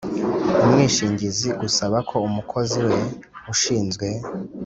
Umwishingizi 0.63 1.47
gusaba 1.61 1.97
ko 2.09 2.15
umukozi 2.29 2.79
we 2.87 2.97
ushinzwe 3.53 4.07